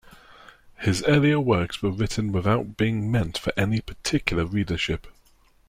His 0.79 1.03
earlier 1.03 1.39
works 1.39 1.83
were 1.83 1.91
written 1.91 2.31
without 2.31 2.75
being 2.75 3.11
meant 3.11 3.37
for 3.37 3.53
any 3.55 3.81
particular 3.81 4.45
readership. 4.47 5.05